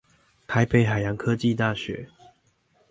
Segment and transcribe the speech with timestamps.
[0.47, 2.09] 台北海洋科技大學